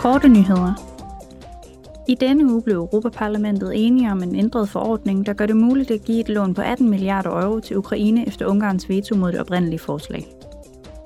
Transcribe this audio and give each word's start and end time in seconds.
Korte 0.00 0.28
nyheder. 0.28 0.74
I 2.08 2.14
denne 2.14 2.52
uge 2.52 2.62
blev 2.62 2.76
Europaparlamentet 2.76 3.86
enige 3.86 4.12
om 4.12 4.22
en 4.22 4.34
ændret 4.36 4.68
forordning, 4.68 5.26
der 5.26 5.32
gør 5.32 5.46
det 5.46 5.56
muligt 5.56 5.90
at 5.90 6.04
give 6.04 6.20
et 6.20 6.28
lån 6.28 6.54
på 6.54 6.62
18 6.62 6.90
milliarder 6.90 7.30
euro 7.30 7.60
til 7.60 7.76
Ukraine 7.76 8.28
efter 8.28 8.46
Ungarns 8.46 8.88
veto 8.88 9.16
mod 9.16 9.32
det 9.32 9.40
oprindelige 9.40 9.78
forslag. 9.78 10.26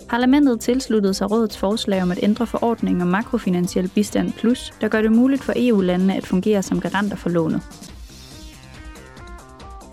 Parlamentet 0.09 0.61
tilsluttede 0.61 1.15
sig 1.15 1.31
rådets 1.31 1.59
forslag 1.59 2.03
om 2.03 2.11
at 2.11 2.19
ændre 2.23 2.47
forordningen 2.47 3.03
om 3.03 3.09
makrofinansiel 3.09 3.89
bistand 3.95 4.33
plus, 4.33 4.73
der 4.81 4.89
gør 4.89 5.03
det 5.03 5.13
muligt 5.13 5.43
for 5.43 5.53
EU-landene 5.57 6.17
at 6.17 6.27
fungere 6.27 6.63
som 6.63 6.81
garanter 6.81 7.17
for 7.17 7.29
lånet. 7.29 7.61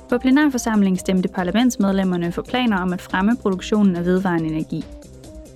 På 0.09 0.18
plenarforsamlingen 0.18 0.99
stemte 0.99 1.29
parlamentsmedlemmerne 1.29 2.31
for 2.31 2.41
planer 2.41 2.77
om 2.77 2.93
at 2.93 3.02
fremme 3.02 3.38
produktionen 3.41 3.95
af 3.95 4.05
vedvarende 4.05 4.49
energi. 4.49 4.86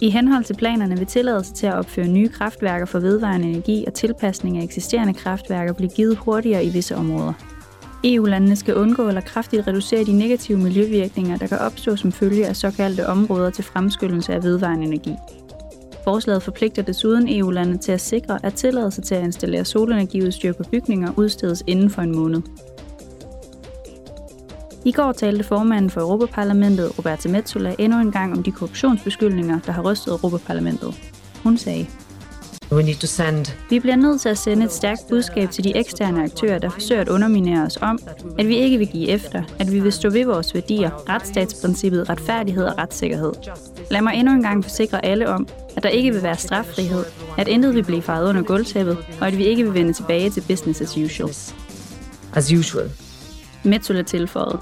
I 0.01 0.09
henhold 0.09 0.43
til 0.43 0.53
planerne 0.53 0.97
vil 0.97 1.07
tilladelse 1.07 1.53
til 1.53 1.67
at 1.67 1.73
opføre 1.73 2.07
nye 2.07 2.29
kraftværker 2.29 2.85
for 2.85 2.99
vedvarende 2.99 3.47
energi 3.47 3.83
og 3.87 3.93
tilpasning 3.93 4.57
af 4.57 4.63
eksisterende 4.63 5.13
kraftværker 5.13 5.73
blive 5.73 5.89
givet 5.89 6.17
hurtigere 6.17 6.65
i 6.65 6.69
visse 6.69 6.95
områder. 6.95 7.33
EU-landene 8.03 8.55
skal 8.55 8.75
undgå 8.75 9.07
eller 9.07 9.21
kraftigt 9.21 9.67
reducere 9.67 10.03
de 10.03 10.17
negative 10.17 10.57
miljøvirkninger, 10.57 11.37
der 11.37 11.47
kan 11.47 11.57
opstå 11.57 11.95
som 11.95 12.11
følge 12.11 12.47
af 12.47 12.55
såkaldte 12.55 13.07
områder 13.07 13.49
til 13.49 13.63
fremskyndelse 13.63 14.33
af 14.33 14.43
vedvarende 14.43 14.85
energi. 14.85 15.13
Forslaget 16.03 16.43
forpligter 16.43 16.81
desuden 16.81 17.39
EU-landene 17.39 17.77
til 17.77 17.91
at 17.91 18.01
sikre, 18.01 18.39
at 18.43 18.53
tilladelse 18.53 19.01
til 19.01 19.15
at 19.15 19.23
installere 19.23 19.65
solenergiudstyr 19.65 20.53
på 20.53 20.63
bygninger 20.71 21.11
udstedes 21.17 21.63
inden 21.67 21.89
for 21.89 22.01
en 22.01 22.15
måned. 22.15 22.41
I 24.85 24.91
går 24.91 25.11
talte 25.11 25.43
formanden 25.43 25.89
for 25.89 26.01
Europaparlamentet, 26.01 26.97
Roberta 26.97 27.29
Metsola, 27.29 27.75
endnu 27.79 27.99
en 27.99 28.11
gang 28.11 28.37
om 28.37 28.43
de 28.43 28.51
korruptionsbeskyldninger, 28.51 29.59
der 29.65 29.71
har 29.71 29.81
rystet 29.81 30.11
Europaparlamentet. 30.11 30.95
Hun 31.43 31.57
sagde, 31.57 31.87
We 32.71 32.83
need 32.83 32.95
to 32.95 33.07
send 33.07 33.45
vi 33.69 33.79
bliver 33.79 33.95
nødt 33.95 34.21
til 34.21 34.29
at 34.29 34.37
sende 34.37 34.65
et 34.65 34.71
stærkt 34.71 35.01
budskab 35.09 35.51
til 35.51 35.63
de 35.63 35.77
eksterne 35.77 36.23
aktører, 36.23 36.59
der 36.59 36.69
forsøger 36.69 37.01
at 37.01 37.09
underminere 37.09 37.65
os 37.65 37.77
om, 37.81 37.99
at 38.39 38.47
vi 38.47 38.55
ikke 38.55 38.77
vil 38.77 38.87
give 38.87 39.09
efter, 39.09 39.43
at 39.59 39.71
vi 39.71 39.79
vil 39.79 39.91
stå 39.91 40.09
ved 40.09 40.25
vores 40.25 40.53
værdier, 40.53 41.09
retsstatsprincippet, 41.09 42.09
retfærdighed 42.09 42.65
og 42.65 42.77
retssikkerhed. 42.77 43.33
Lad 43.91 44.01
mig 44.01 44.13
endnu 44.15 44.33
en 44.33 44.41
gang 44.41 44.63
forsikre 44.63 45.05
alle 45.05 45.29
om, 45.29 45.47
at 45.75 45.83
der 45.83 45.89
ikke 45.89 46.11
vil 46.13 46.23
være 46.23 46.37
straffrihed, 46.37 47.03
at 47.37 47.47
intet 47.47 47.75
vil 47.75 47.83
blive 47.83 48.01
faret 48.01 48.29
under 48.29 48.41
gulvtæppet, 48.41 48.97
og 49.21 49.27
at 49.27 49.37
vi 49.37 49.45
ikke 49.45 49.63
vil 49.63 49.73
vende 49.73 49.93
tilbage 49.93 50.29
til 50.29 50.41
business 50.41 50.81
as 50.81 50.97
usual. 50.97 51.29
as 52.35 52.53
usual. 52.53 52.91
Metsola 53.63 54.01
tilføjede, 54.01 54.59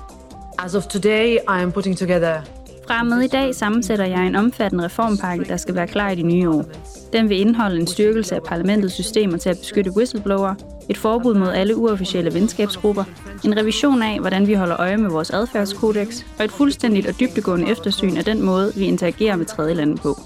As 0.63 0.75
of 0.75 0.87
today, 0.87 1.33
I 1.33 1.61
am 1.61 1.71
putting 1.71 1.97
together 1.97 2.41
Fra 2.87 3.03
med 3.03 3.21
i 3.21 3.27
dag 3.27 3.55
sammensætter 3.55 4.05
jeg 4.05 4.27
en 4.27 4.35
omfattende 4.35 4.85
reformpakke, 4.85 5.45
der 5.45 5.57
skal 5.57 5.75
være 5.75 5.87
klar 5.87 6.09
i 6.09 6.15
det 6.15 6.25
nye 6.25 6.49
år. 6.49 6.65
Den 7.13 7.29
vil 7.29 7.39
indeholde 7.39 7.79
en 7.79 7.87
styrkelse 7.87 8.35
af 8.35 8.43
parlamentets 8.43 8.93
systemer 8.93 9.37
til 9.37 9.49
at 9.49 9.57
beskytte 9.57 9.91
whistleblower, 9.97 10.55
et 10.89 10.97
forbud 10.97 11.33
mod 11.33 11.47
alle 11.47 11.75
uofficielle 11.75 12.33
venskabsgrupper, 12.33 13.03
en 13.45 13.57
revision 13.57 14.03
af, 14.03 14.19
hvordan 14.19 14.47
vi 14.47 14.53
holder 14.53 14.79
øje 14.79 14.97
med 14.97 15.09
vores 15.09 15.29
adfærdskodex, 15.29 16.23
og 16.39 16.45
et 16.45 16.51
fuldstændigt 16.51 17.07
og 17.07 17.19
dybtegående 17.19 17.71
eftersyn 17.71 18.17
af 18.17 18.25
den 18.25 18.41
måde, 18.41 18.71
vi 18.75 18.85
interagerer 18.85 19.35
med 19.35 19.45
tredjelande 19.45 19.97
på. 19.97 20.19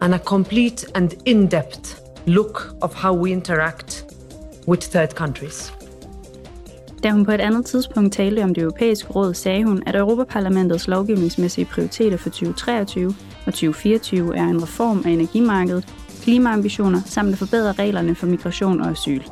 and 0.00 0.14
a 0.14 0.18
complete 0.18 0.86
and 0.94 1.10
in-depth 1.26 1.96
look 2.26 2.74
of 2.80 2.94
how 2.94 3.16
we 3.16 3.30
interact 3.30 4.04
with 4.68 4.90
third 4.90 5.08
countries. 5.08 5.79
Da 7.02 7.10
hun 7.10 7.24
på 7.24 7.32
et 7.32 7.40
andet 7.40 7.66
tidspunkt 7.66 8.12
talte 8.12 8.44
om 8.44 8.54
det 8.54 8.62
europæiske 8.62 9.12
råd, 9.12 9.34
sagde 9.34 9.64
hun, 9.64 9.82
at 9.86 9.96
Europaparlamentets 9.96 10.88
lovgivningsmæssige 10.88 11.64
prioriteter 11.64 12.16
for 12.16 12.30
2023 12.30 13.14
og 13.46 13.52
2024 13.52 14.36
er 14.36 14.44
en 14.44 14.62
reform 14.62 15.02
af 15.06 15.10
energimarkedet, 15.10 15.94
klimaambitioner 16.22 17.00
samt 17.06 17.32
at 17.32 17.38
forbedre 17.38 17.72
reglerne 17.72 18.14
for 18.14 18.26
migration 18.26 18.80
og 18.80 18.90
asyl. 18.90 19.22